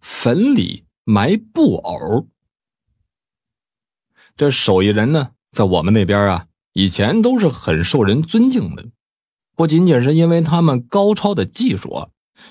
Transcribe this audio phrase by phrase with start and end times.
[0.00, 2.26] 坟里埋布偶。
[4.36, 8.86] 这手艺人呢，在我们那边啊，以前都是很受人尊敬的，
[9.54, 12.08] 不仅仅是因为他们高超的技术，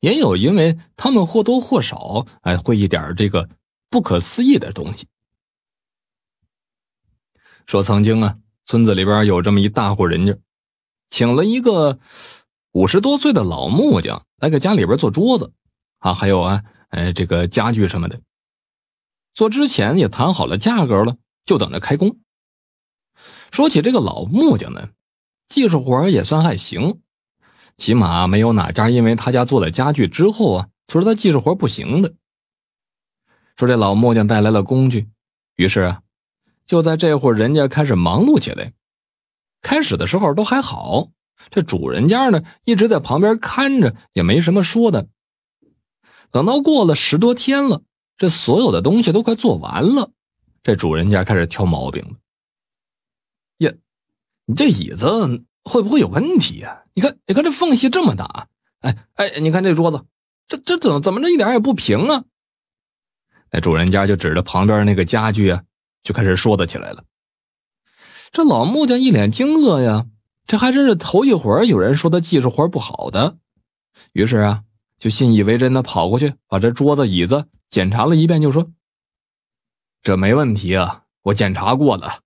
[0.00, 3.48] 也有因为他们或多或少哎会一点这个
[3.90, 5.06] 不可思议的东西。
[7.66, 10.36] 说曾经啊，村子里边有这么一大户人家，
[11.10, 11.98] 请了一个
[12.72, 15.52] 五十多岁的老木匠来给家里边做桌子，
[15.98, 18.20] 啊，还有啊，哎，这个家具什么的。
[19.34, 22.18] 做之前也谈好了价格了，就等着开工。
[23.50, 24.90] 说起这个老木匠呢，
[25.48, 27.00] 技术活也算还行，
[27.78, 32.14] 起码没有哪家因为他家做了家具之后啊，说他技术活不行的。
[33.56, 35.08] 说这老木匠带来了工具，
[35.56, 36.02] 于是啊。
[36.66, 38.72] 就在这会儿，人家开始忙碌起来。
[39.62, 41.08] 开始的时候都还好，
[41.50, 45.08] 这主人家呢一直在旁边看着，也没什么说的。
[46.32, 47.82] 等到过了十多天了，
[48.16, 50.10] 这所有的东西都快做完了，
[50.64, 52.16] 这主人家开始挑毛病了。
[53.58, 53.72] 呀，
[54.46, 56.82] 你这椅子会不会有问题呀？
[56.94, 58.48] 你看，你看这缝隙这么大，
[58.80, 60.04] 哎哎，你看这桌子，
[60.48, 62.24] 这这怎怎么着一点也不平啊？
[63.52, 65.62] 那主人家就指着旁边那个家具啊。
[66.02, 67.04] 就开始说的起来了。
[68.32, 70.06] 这老木匠一脸惊愕呀，
[70.48, 73.36] 这还真是头一回有人说他技术活不好的。
[74.12, 74.64] 于是啊，
[75.02, 78.70] 就信以为真的跑过去，把这桌子椅子检查了一遍，就说
[80.00, 82.20] ：“这没问题啊，我检查过了。”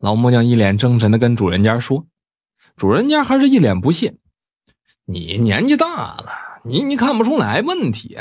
[0.00, 2.06] 老木匠一脸正神的跟主人家说，
[2.74, 4.16] 主人家还是一脸不屑
[5.04, 8.16] ：“你年纪大了，你你看不出来问题？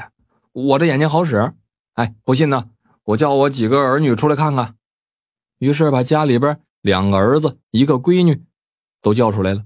[0.52, 1.53] 我这眼睛好使。
[1.94, 2.70] 哎，不信呢？”
[3.06, 4.75] 我叫我几个儿女出来看看，
[5.59, 8.44] 于是把家里边两个儿子、一个闺女
[9.02, 9.64] 都叫出来了。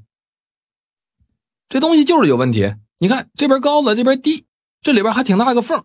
[1.68, 4.46] 这东西就是有问题，你看这边高了，这边低，
[4.80, 5.84] 这里边还挺大个缝。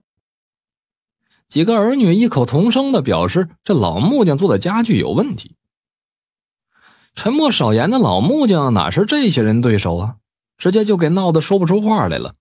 [1.48, 5.56] 几个儿女异口同声的表示，这老木匠做的家具有问题。
[7.14, 10.16] 沉默少言的老木匠哪是这些人对手啊？
[10.58, 12.34] 直接就给闹得说不出话来了，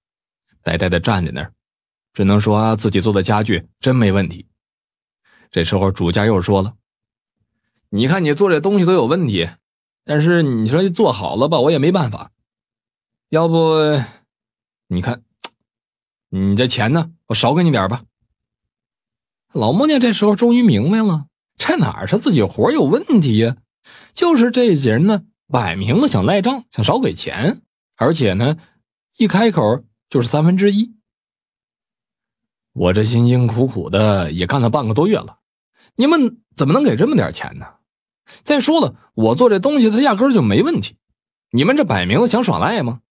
[0.61, 1.53] 呆呆的站在那儿，
[2.13, 4.45] 只能说自己做的家具真没问题。
[5.51, 6.73] 这时候主家又说了
[7.91, 9.47] ：“你看你做这东西都有问题，
[10.03, 12.31] 但是你说做好了吧，我也没办法。
[13.29, 13.55] 要不，
[14.87, 15.23] 你看，
[16.29, 18.03] 你这钱呢，我少给你点吧。”
[19.53, 23.57] 老木匠这时候终于明白了，这哪是自己活有问题呀？
[24.13, 27.61] 就是这人呢，摆明了想赖账，想少给钱，
[27.95, 28.57] 而且呢，
[29.17, 30.95] 一开口就是三分之一。
[32.73, 35.39] 我这辛辛苦苦的也干了半个多月了。
[35.95, 37.65] 你们怎么能给这么点钱呢？
[38.43, 40.97] 再说了，我做这东西它压根就没问题，
[41.51, 43.01] 你们这摆明了想耍赖吗？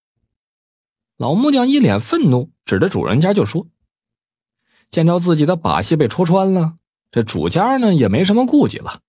[1.16, 3.66] 老木匠一脸愤怒，指着主人家就说
[4.90, 6.74] ：“见着自己的把戏被戳穿了，
[7.10, 9.00] 这主家呢也没什么顾忌了，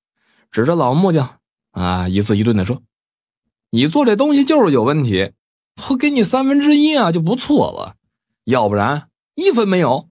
[0.51, 1.39] 指着老木匠
[1.71, 2.83] 啊一字一顿的说
[3.71, 5.31] ：‘你做这东西就是有问题，
[5.89, 7.95] 我给你三分之一啊就不错了，
[8.43, 10.09] 要不然一分没有。’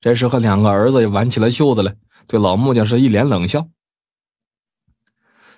[0.00, 1.96] 这时候两个儿子也挽起了袖子来。”
[2.28, 3.70] 对老木匠是一脸冷笑。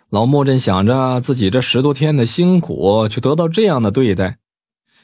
[0.09, 4.38] 老木匠想着自己这十多天的辛苦，却得到这样的对待，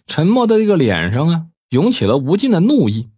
[0.07, 3.11] 沉默的这个脸上啊，涌起了无尽的怒意，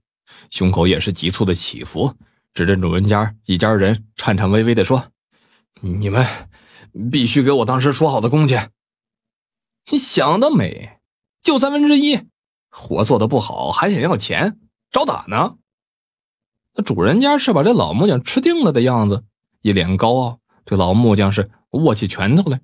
[0.50, 2.15] 胸口也是急促的起伏，
[2.54, 5.12] 指着主人家一家人，颤颤巍巍的说
[5.81, 6.26] ：“你们
[7.12, 8.71] 必须给我当时说好的工钱。
[9.91, 10.99] 你想得美，
[11.43, 12.21] 就三分之一，
[12.71, 14.59] 活做的不好还想要钱，
[14.91, 15.56] 找打呢？”
[16.75, 19.25] 那主人家是把这老木匠吃定了的样子，
[19.60, 22.60] 一脸高傲，对老木匠是握起拳头来。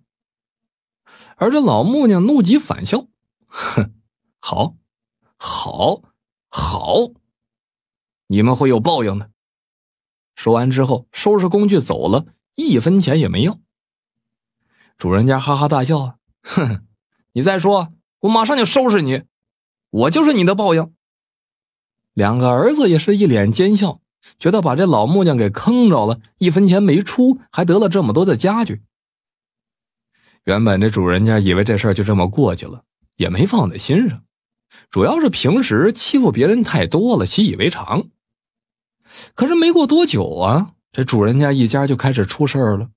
[1.37, 3.07] 而这老木匠怒极反笑，
[3.47, 3.93] 哼，
[4.47, 4.77] 好，
[5.39, 6.03] 好，
[6.51, 6.97] 好，
[8.27, 9.31] 你们会有报应的。
[10.37, 13.59] 说完之后，收拾工具走了，一分钱也没要。
[14.99, 16.85] 主人家哈哈大笑啊，哼，
[17.33, 19.23] 你再说，我马上就收拾你，
[19.89, 20.93] 我就是你的报应。
[22.13, 24.03] 两个儿子也是一脸奸笑。
[24.39, 28.83] 觉得把这老木匠给坑着了，一分钱没出，还得了这么多的家具。
[30.45, 32.85] 原本这主人家以为这事儿就这么过去了，
[33.17, 34.24] 也没放在心上，
[34.91, 38.09] 主要是平时欺负别人太多了，习以为常。
[39.35, 42.89] 可是没过多久啊，这主人家一家就开始出事儿了。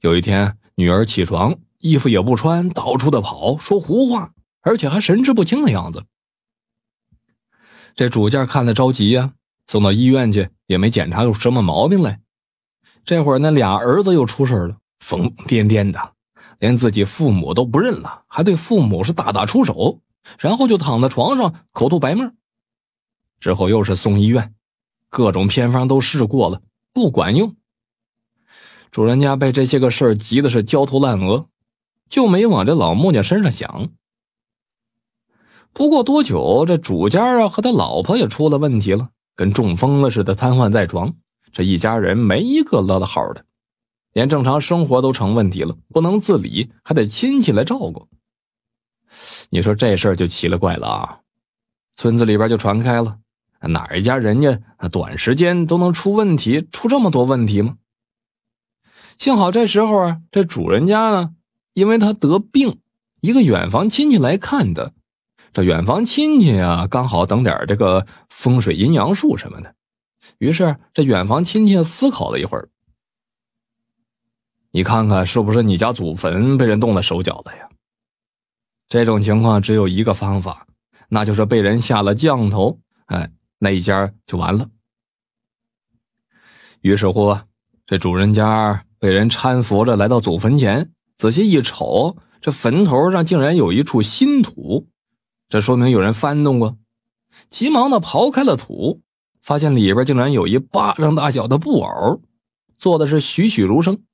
[0.00, 4.32] 有一天，女儿起床，衣服也不穿，到处的跑，说胡话，
[4.62, 6.04] 而且还神志不清的样子。
[7.94, 9.32] 这主家看了着急呀。
[9.66, 12.20] 送到医院去也没检查出什么毛病来。
[13.02, 16.12] 这会儿那俩儿子又出事了，疯癫癫的，
[16.58, 20.02] 连自己父母都不认了，还对父母是大打出手，
[20.38, 22.32] 然后就躺在床上口吐白沫。
[23.40, 24.54] 之后又是送医院，
[25.08, 26.62] 各种偏方都试过了，
[26.92, 27.54] 不管用。
[28.90, 31.46] 主人家被这些个事儿急的是焦头烂额，
[32.08, 33.90] 就没往这老木匠身上想。
[35.72, 41.12] 不过多久，这主家啊和他老婆也出了问题了，跟中风了似的瘫痪在床。
[41.52, 43.44] 这一家人没一个乐得好的，
[44.12, 48.08] 连正常生活都成问题了，不能自理，还得亲戚来照顾。
[49.50, 51.20] 你说这事儿就奇了怪了啊！
[51.96, 53.18] 村子里边就传开了，
[53.60, 54.60] 哪一家人家
[54.90, 57.76] 短时间都能出问题，出这么多问题吗？
[59.16, 61.34] 幸好这时候啊，这主人家呢，
[61.72, 62.80] 因为他得病，
[63.20, 64.92] 一个远房亲戚来看的。
[65.52, 69.72] 这远房亲戚啊，刚好等点这个风水阴阳术什么的。
[70.38, 72.68] 于是这远房亲戚思考了一会儿，
[74.72, 77.68] 你看看是不是你家祖坟被人动了手脚了呀？
[78.94, 80.68] 这种情况只有一个方法，
[81.08, 84.68] 那就是被人下了降头，哎，那一家就完了。
[86.80, 87.36] 于是乎，
[87.86, 94.86] 这主人家被人搀扶着来到祖坟前，仔细一瞅，这坟头上竟然有一处新土。
[95.48, 96.76] 这说明有人翻动过，
[97.50, 99.02] 急忙的刨开了土，
[99.42, 102.22] 发现里边竟然有一巴掌大小的布偶，
[102.78, 104.04] 做的是栩栩如生。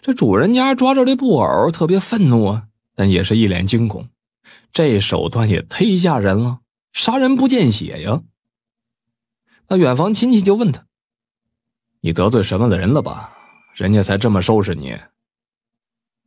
[0.00, 4.08] 这主人家抓着这布偶，特别愤怒啊，但也是一脸惊恐。
[4.72, 6.60] 这手段也忒吓人了，
[6.92, 8.22] 杀人不见血呀！
[9.68, 10.86] 那远房亲戚就问他
[12.02, 13.32] ：“你得罪什么的人了吧？
[13.74, 14.98] 人家才这么收拾你。”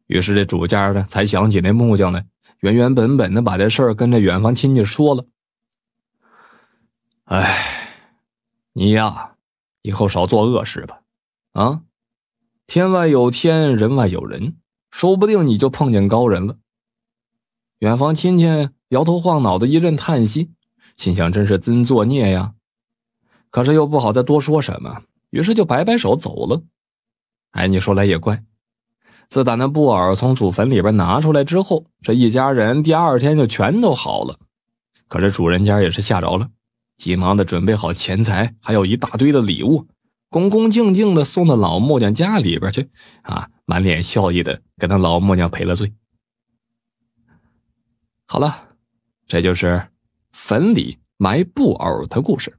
[0.08, 2.26] 于是这主家呢，才想起那木匠来。
[2.60, 5.26] 原原本本的把这事儿跟这远房亲戚说了。
[7.26, 8.02] 哎，
[8.74, 9.36] 你呀，
[9.82, 11.02] 以后少做恶事吧。
[11.52, 11.84] 啊，
[12.66, 14.56] 天外有天，人外有人，
[14.98, 16.56] 说不定你就碰见高人了。
[17.78, 18.48] 远房亲戚
[18.88, 20.50] 摇头晃脑的一阵叹息，
[20.96, 22.54] 心想：真是真作孽呀！
[23.52, 26.64] 可是又不好再多说什么，于是就摆摆手走了。
[27.52, 28.44] 哎，你说来也怪。
[29.30, 34.40] 自打那布偶从祖坟里边拿出来之后，这一家人第二天就全都好了。
[35.08, 36.50] 可是主人家也是吓着了，
[36.98, 39.86] 急忙的准备好钱财，还有一大堆的礼物，
[40.32, 42.90] 恭恭敬敬的送到老木匠家里边去。
[43.22, 45.94] 啊，满脸笑意的给他老木匠赔了罪。
[48.26, 48.70] 好了，
[49.28, 49.90] 这就是
[50.32, 52.58] 坟里埋布偶的故事。